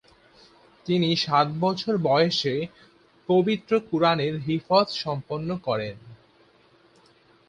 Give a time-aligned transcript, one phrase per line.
[0.85, 2.55] তিনি সাত বছর বয়সে
[3.29, 5.95] পবিত্র কুরআনের হিফজ সম্পন্ন করেন।